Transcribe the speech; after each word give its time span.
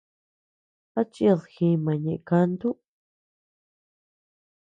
¿A 0.99 1.01
chid 1.11 1.39
jima 1.53 1.93
ñeʼe 2.03 2.23
kantu? 2.27 2.69